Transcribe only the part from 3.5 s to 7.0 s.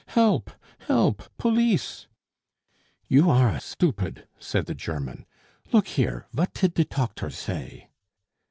stoopid!" said the German. "Look here, vat tid de